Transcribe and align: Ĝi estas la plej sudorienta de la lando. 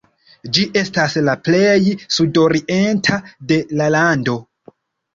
Ĝi 0.57 0.63
estas 0.81 1.17
la 1.27 1.35
plej 1.49 1.93
sudorienta 2.17 3.23
de 3.55 3.63
la 3.79 3.95
lando. 4.01 4.43